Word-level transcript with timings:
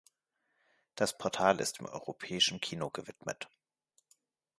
Das 0.95 1.15
Portal 1.15 1.59
ist 1.59 1.77
dem 1.77 1.85
europäischen 1.85 2.59
Kino 2.59 2.89
gewidmet. 2.89 3.47